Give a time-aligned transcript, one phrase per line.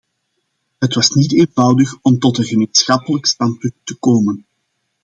[0.77, 4.45] Het was niet eenvoudig om tot een gemeenschappelijk standpunt te komen.